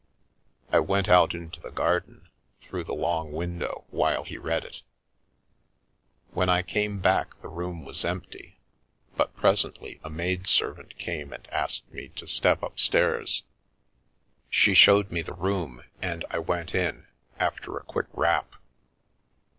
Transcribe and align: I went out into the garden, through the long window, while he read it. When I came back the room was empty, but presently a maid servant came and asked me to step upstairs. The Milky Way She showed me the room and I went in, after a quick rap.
I 0.71 0.79
went 0.79 1.07
out 1.07 1.35
into 1.35 1.59
the 1.61 1.69
garden, 1.69 2.27
through 2.59 2.85
the 2.85 2.95
long 2.95 3.31
window, 3.31 3.83
while 3.91 4.23
he 4.23 4.35
read 4.35 4.65
it. 4.65 4.81
When 6.31 6.49
I 6.49 6.63
came 6.63 6.99
back 6.99 7.39
the 7.43 7.47
room 7.47 7.85
was 7.85 8.03
empty, 8.03 8.57
but 9.15 9.35
presently 9.35 9.99
a 10.03 10.09
maid 10.09 10.47
servant 10.47 10.97
came 10.97 11.31
and 11.31 11.45
asked 11.51 11.87
me 11.93 12.07
to 12.15 12.25
step 12.25 12.63
upstairs. 12.63 13.43
The 13.43 13.43
Milky 13.43 14.43
Way 14.43 14.49
She 14.55 14.73
showed 14.73 15.11
me 15.11 15.21
the 15.21 15.33
room 15.33 15.83
and 16.01 16.25
I 16.31 16.39
went 16.39 16.73
in, 16.73 17.05
after 17.37 17.77
a 17.77 17.83
quick 17.83 18.07
rap. 18.11 18.55